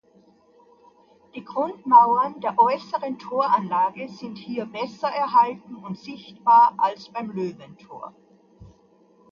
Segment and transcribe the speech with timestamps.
[1.35, 8.11] Die Grundmauern der äußeren Toranlage sind hier besser erhalten und sichtbar als beim Löwentor.